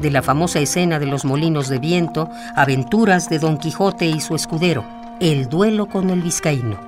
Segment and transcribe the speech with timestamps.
[0.00, 4.34] de la famosa escena de los molinos de viento, aventuras de Don Quijote y su
[4.34, 4.84] escudero,
[5.20, 6.78] el duelo con el vizcaíno.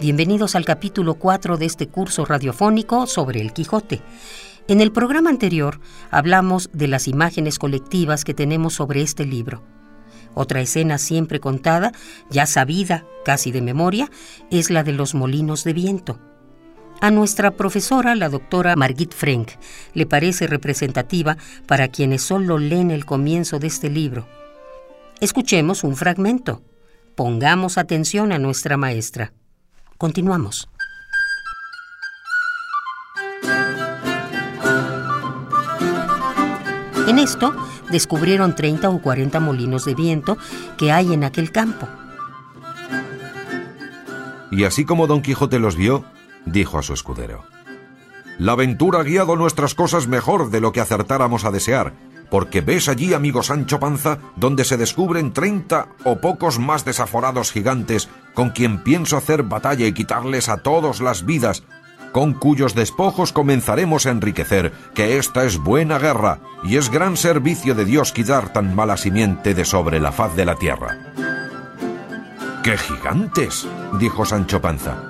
[0.00, 4.00] Bienvenidos al capítulo 4 de este curso radiofónico sobre el Quijote.
[4.66, 5.78] En el programa anterior
[6.10, 9.62] hablamos de las imágenes colectivas que tenemos sobre este libro.
[10.34, 11.92] Otra escena siempre contada,
[12.30, 14.10] ya sabida casi de memoria,
[14.50, 16.18] es la de los molinos de viento.
[17.00, 19.52] A nuestra profesora, la doctora Margit Frank,
[19.94, 24.28] le parece representativa para quienes solo leen el comienzo de este libro.
[25.20, 26.62] Escuchemos un fragmento.
[27.14, 29.32] Pongamos atención a nuestra maestra.
[29.98, 30.68] Continuamos.
[37.10, 37.52] En esto
[37.90, 40.38] descubrieron 30 o 40 molinos de viento
[40.78, 41.88] que hay en aquel campo.
[44.52, 46.04] Y así como Don Quijote los vio,
[46.46, 47.42] dijo a su escudero,
[48.38, 51.94] La aventura ha guiado nuestras cosas mejor de lo que acertáramos a desear,
[52.30, 58.08] porque ves allí, amigo Sancho Panza, donde se descubren treinta o pocos más desaforados gigantes
[58.34, 61.64] con quien pienso hacer batalla y quitarles a todos las vidas
[62.12, 67.74] con cuyos despojos comenzaremos a enriquecer, que esta es buena guerra, y es gran servicio
[67.74, 70.98] de Dios quitar tan mala simiente de sobre la faz de la tierra.
[72.62, 73.66] ¡Qué gigantes!
[73.98, 75.02] dijo Sancho Panza.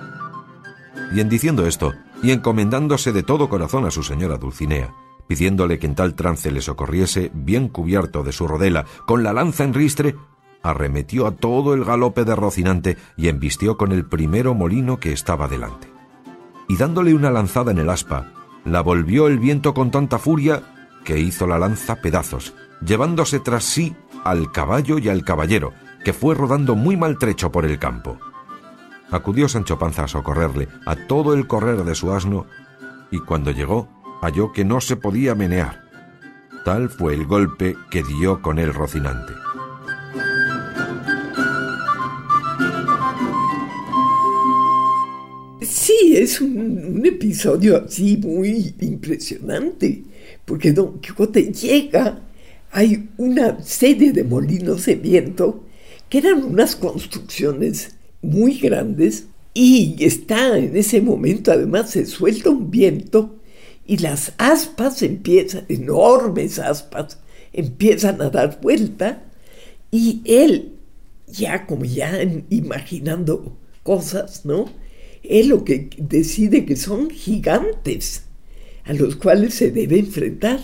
[1.12, 4.94] Y en diciendo esto, y encomendándose de todo corazón a su señora Dulcinea,
[5.26, 9.64] pidiéndole que en tal trance le socorriese, bien cubierto de su rodela, con la lanza
[9.64, 10.16] en ristre,
[10.62, 15.48] arremetió a todo el galope de Rocinante y embistió con el primero molino que estaba
[15.48, 15.99] delante
[16.70, 18.28] y dándole una lanzada en el aspa,
[18.64, 20.62] la volvió el viento con tanta furia
[21.04, 25.72] que hizo la lanza pedazos, llevándose tras sí al caballo y al caballero,
[26.04, 28.20] que fue rodando muy maltrecho por el campo.
[29.10, 32.46] Acudió Sancho Panza a socorrerle a todo el correr de su asno,
[33.10, 33.88] y cuando llegó
[34.22, 35.90] halló que no se podía menear.
[36.64, 39.32] Tal fue el golpe que dio con él Rocinante.
[46.00, 50.02] Es un, episodio así muy impresionante,
[50.44, 52.22] porque Don Quijote llega,
[52.70, 55.64] hay una serie de molinos de viento
[56.08, 62.70] que eran unas construcciones muy grandes y está en ese momento, además se suelta un
[62.70, 63.36] viento
[63.86, 67.18] y las aspas empiezan, enormes aspas,
[67.52, 69.24] empiezan a dar vuelta
[69.90, 70.76] y él,
[71.26, 74.66] ya como ya imaginando cosas, ¿no?
[75.22, 78.24] Él lo que decide que son gigantes
[78.84, 80.60] a los cuales se debe enfrentar.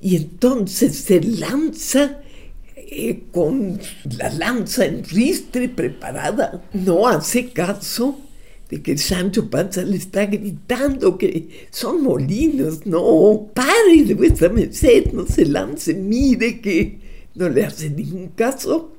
[0.00, 2.20] Y entonces se lanza
[2.76, 3.78] eh, con
[4.16, 6.64] la lanza en ristre preparada.
[6.72, 8.20] No hace caso
[8.70, 12.86] de que Sancho Panza le está gritando que son molinos.
[12.86, 17.00] No, pare de vuestra merced, no se lance, mire que
[17.34, 18.92] no le hace ningún caso.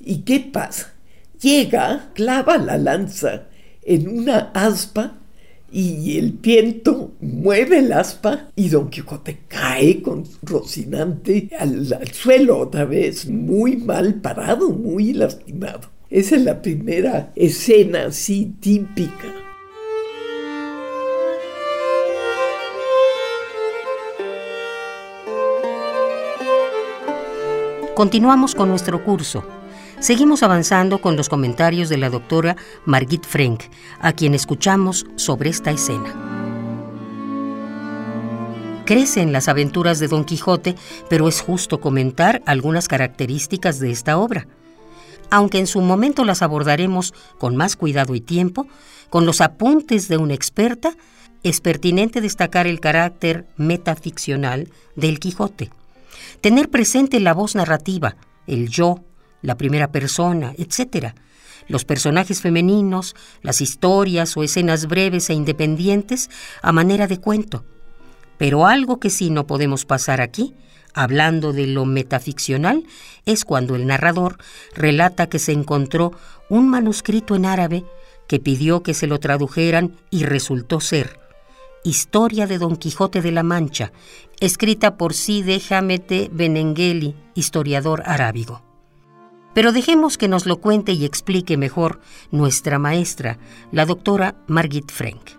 [0.00, 0.94] ¿Y qué pasa?
[1.40, 3.48] Llega, clava la lanza
[3.86, 5.14] en una aspa
[5.70, 12.58] y el viento mueve el aspa y Don Quijote cae con Rocinante al, al, suelo
[12.58, 15.90] otra vez, muy mal parado, muy lastimado.
[16.10, 19.32] Esa es la primera escena así típica.
[27.94, 29.55] Continuamos con nuestro curso.
[29.98, 33.62] Seguimos avanzando con los comentarios de la doctora Margit Frank,
[34.00, 36.14] a quien escuchamos sobre esta escena.
[38.84, 40.76] Crecen las aventuras de Don Quijote,
[41.08, 44.46] pero es justo comentar algunas características de esta obra.
[45.30, 48.68] Aunque en su momento las abordaremos con más cuidado y tiempo,
[49.08, 50.94] con los apuntes de una experta,
[51.42, 55.70] es pertinente destacar el carácter metaficcional del Quijote.
[56.40, 58.16] Tener presente la voz narrativa,
[58.46, 59.00] el yo,
[59.46, 61.14] la primera persona, etc.
[61.68, 66.28] Los personajes femeninos, las historias o escenas breves e independientes
[66.62, 67.64] a manera de cuento.
[68.38, 70.54] Pero algo que sí no podemos pasar aquí,
[70.94, 72.84] hablando de lo metaficcional,
[73.24, 74.38] es cuando el narrador
[74.74, 76.10] relata que se encontró
[76.50, 77.84] un manuscrito en árabe
[78.26, 81.20] que pidió que se lo tradujeran y resultó ser
[81.84, 83.92] Historia de Don Quijote de la Mancha,
[84.40, 88.65] escrita por Side Hamete Benengeli, historiador arábigo.
[89.56, 92.00] Pero dejemos que nos lo cuente y explique mejor
[92.30, 93.38] nuestra maestra,
[93.72, 95.30] la doctora Margit Frank.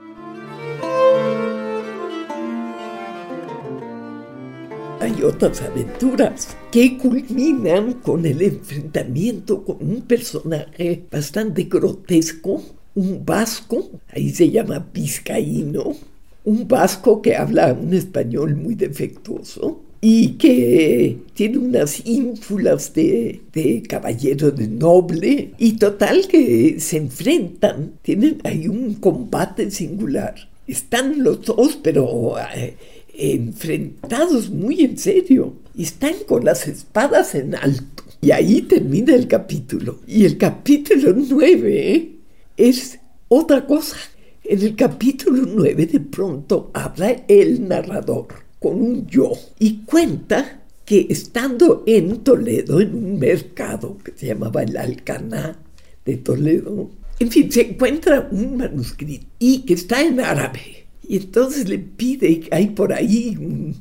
[5.00, 12.64] Hay otras aventuras que culminan con el enfrentamiento con un personaje bastante grotesco,
[12.96, 15.96] un vasco, ahí se llama Vizcaíno,
[16.44, 23.82] un vasco que habla un español muy defectuoso, y que tiene unas ínfulas de, de,
[23.84, 30.36] caballero de noble y total que se enfrentan, tienen ahí un combate singular.
[30.68, 32.76] Están los dos, pero eh,
[33.18, 38.04] enfrentados muy en serio, están con las espadas en alto.
[38.22, 40.00] Y ahí termina el capítulo.
[40.08, 42.12] Y el capítulo 9
[42.58, 43.96] es otra cosa.
[44.44, 51.08] En el capítulo 9 de pronto habla el narrador con un yo y cuenta que
[51.10, 55.60] estando en Toledo, en un mercado que se llamaba el Alcaná
[56.06, 56.90] de Toledo,
[57.20, 60.86] en fin, se encuentra un manuscrito y que está en árabe.
[61.08, 63.76] Y entonces le pide, hay por ahí un,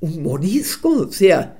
[0.00, 1.58] un morisco, o sea,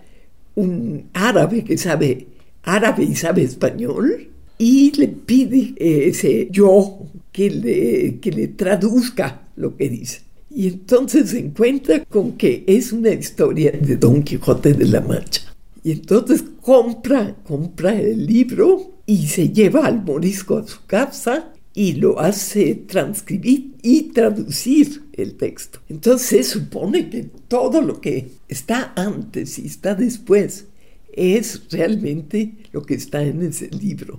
[0.54, 2.26] un árabe que sabe
[2.62, 6.98] árabe y sabe español, y le pide ese yo
[7.32, 10.22] que le, que le traduzca lo que dice.
[10.54, 15.42] Y entonces se encuentra con que es una historia de Don Quijote de la Mancha.
[15.82, 21.92] Y entonces compra, compra el libro y se lleva al morisco a su casa y
[21.94, 25.80] lo hace transcribir y traducir el texto.
[25.88, 30.66] Entonces se supone que todo lo que está antes y está después
[31.14, 34.18] es realmente lo que está en ese libro.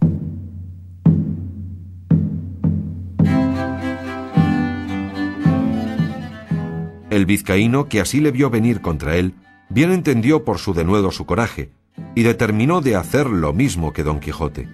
[7.14, 9.36] El vizcaíno, que así le vio venir contra él,
[9.70, 11.70] bien entendió por su denuedo su coraje,
[12.16, 14.68] y determinó de hacer lo mismo que Don Quijote.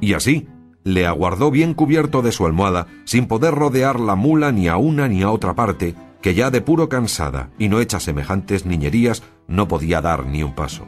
[0.00, 0.46] Y así,
[0.84, 5.08] le aguardó bien cubierto de su almohada, sin poder rodear la mula ni a una
[5.08, 9.66] ni a otra parte, que ya de puro cansada y no hecha semejantes niñerías, no
[9.66, 10.86] podía dar ni un paso.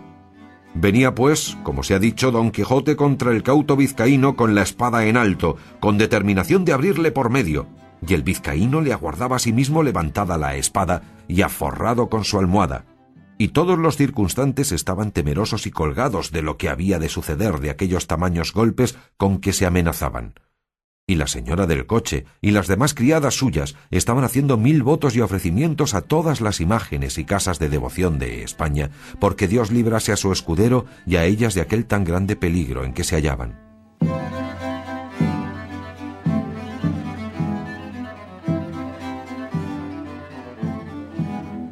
[0.73, 5.05] Venía, pues, como se ha dicho, don Quijote contra el cauto vizcaíno con la espada
[5.07, 7.67] en alto, con determinación de abrirle por medio,
[8.07, 12.39] y el vizcaíno le aguardaba a sí mismo levantada la espada y aforrado con su
[12.39, 12.85] almohada,
[13.39, 17.71] y todos los circunstantes estaban temerosos y colgados de lo que había de suceder de
[17.71, 20.35] aquellos tamaños golpes con que se amenazaban.
[21.09, 25.21] Y la señora del coche y las demás criadas suyas estaban haciendo mil votos y
[25.21, 30.17] ofrecimientos a todas las imágenes y casas de devoción de España, porque Dios librase a
[30.17, 33.72] su escudero y a ellas de aquel tan grande peligro en que se hallaban.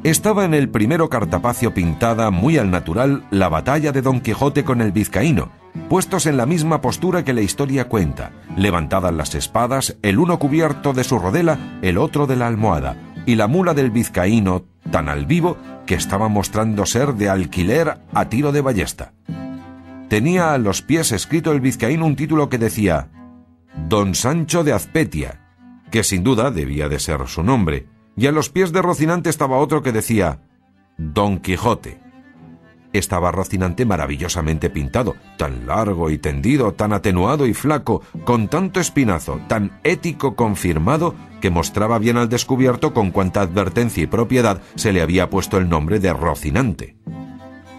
[0.03, 4.81] Estaba en el primero cartapacio pintada muy al natural la batalla de Don Quijote con
[4.81, 5.51] el vizcaíno,
[5.89, 10.93] puestos en la misma postura que la historia cuenta, levantadas las espadas, el uno cubierto
[10.93, 15.27] de su rodela, el otro de la almohada, y la mula del vizcaíno tan al
[15.27, 19.13] vivo que estaba mostrando ser de alquiler a tiro de ballesta.
[20.09, 23.09] Tenía a los pies escrito el vizcaíno un título que decía
[23.87, 25.41] Don Sancho de Azpetia,
[25.91, 29.57] que sin duda debía de ser su nombre, y a los pies de Rocinante estaba
[29.57, 30.39] otro que decía
[30.97, 31.99] Don Quijote.
[32.93, 39.39] Estaba Rocinante maravillosamente pintado, tan largo y tendido, tan atenuado y flaco, con tanto espinazo,
[39.47, 45.01] tan ético confirmado, que mostraba bien al descubierto con cuánta advertencia y propiedad se le
[45.01, 46.97] había puesto el nombre de Rocinante.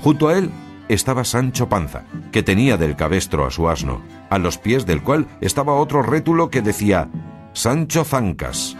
[0.00, 0.50] Junto a él
[0.88, 5.26] estaba Sancho Panza, que tenía del cabestro a su asno, a los pies del cual
[5.40, 7.10] estaba otro rétulo que decía
[7.52, 8.76] Sancho Zancas,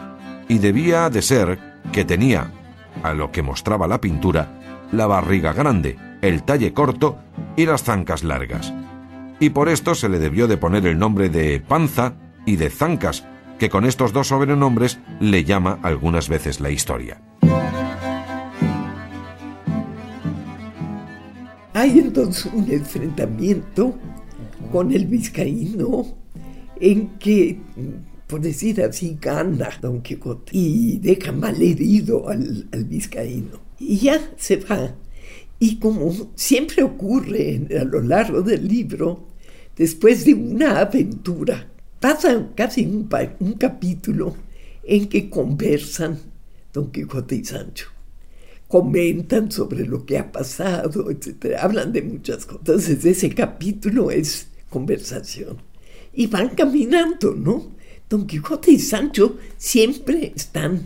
[0.52, 1.58] y debía de ser
[1.92, 2.50] que tenía,
[3.02, 4.60] a lo que mostraba la pintura,
[4.92, 7.16] la barriga grande, el talle corto
[7.56, 8.74] y las zancas largas.
[9.40, 13.26] Y por esto se le debió de poner el nombre de panza y de zancas,
[13.58, 17.22] que con estos dos sobrenombres le llama algunas veces la historia.
[21.72, 23.94] Hay entonces un enfrentamiento
[24.70, 26.04] con el vizcaíno
[26.78, 27.58] en que
[28.32, 33.60] por decir así, gana Don Quijote y deja mal herido al, al vizcaíno.
[33.78, 34.94] Y ya se va.
[35.58, 39.28] Y como siempre ocurre a lo largo del libro,
[39.76, 41.68] después de una aventura,
[42.00, 43.06] pasa casi un,
[43.40, 44.34] un capítulo
[44.82, 46.18] en que conversan
[46.72, 47.88] Don Quijote y Sancho
[48.66, 51.56] comentan sobre lo que ha pasado, etc.
[51.60, 52.60] Hablan de muchas cosas.
[52.60, 55.58] Entonces ese capítulo es conversación.
[56.14, 57.81] Y van caminando, ¿no?
[58.12, 60.82] Don Quijote y Sancho siempre están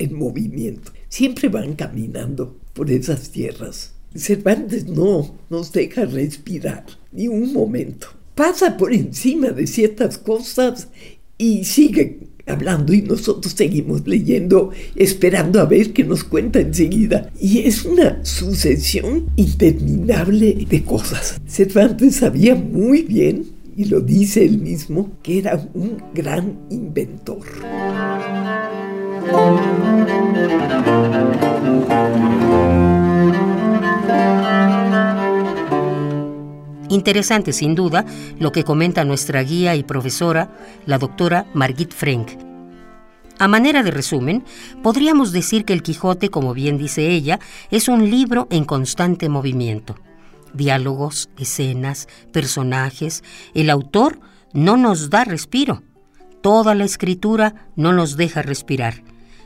[0.00, 0.90] en movimiento.
[1.08, 3.92] Siempre van caminando por esas tierras.
[4.16, 8.08] Cervantes no nos deja respirar ni un momento.
[8.34, 10.88] Pasa por encima de ciertas cosas
[11.38, 17.30] y sigue hablando y nosotros seguimos leyendo, esperando a ver qué nos cuenta enseguida.
[17.40, 21.40] Y es una sucesión interminable de cosas.
[21.46, 27.46] Cervantes sabía muy bien, y lo dice él mismo, que era un gran inventor.
[36.88, 38.06] Interesante, sin duda,
[38.38, 40.56] lo que comenta nuestra guía y profesora,
[40.86, 42.30] la doctora Margit Frank.
[43.38, 44.44] A manera de resumen,
[44.82, 47.38] podríamos decir que El Quijote, como bien dice ella,
[47.70, 49.96] es un libro en constante movimiento.
[50.54, 53.22] Diálogos, escenas, personajes,
[53.54, 54.20] el autor
[54.52, 55.82] no nos da respiro.
[56.42, 59.02] Toda la escritura no nos deja respirar.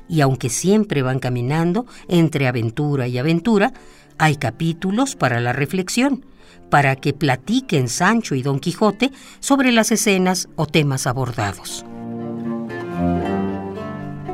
[0.09, 3.73] Y aunque siempre van caminando entre aventura y aventura,
[4.19, 6.25] hay capítulos para la reflexión
[6.71, 11.85] para que platiquen Sancho y Don Quijote sobre las escenas o temas abordados.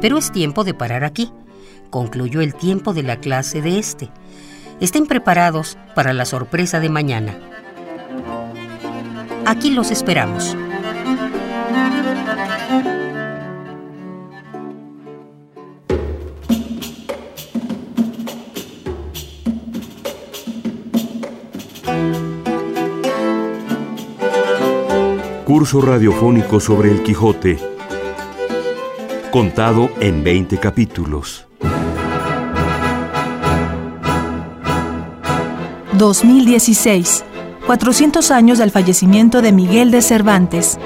[0.01, 1.33] Pero es tiempo de parar aquí.
[1.91, 4.11] Concluyó el tiempo de la clase de este.
[4.79, 7.39] Estén preparados para la sorpresa de mañana.
[9.47, 10.55] Aquí los esperamos.
[25.45, 27.59] Curso radiofónico sobre el Quijote,
[29.31, 31.47] contado en 20 capítulos.
[35.99, 37.25] 2016.
[37.67, 40.79] 400 años del fallecimiento de Miguel de Cervantes.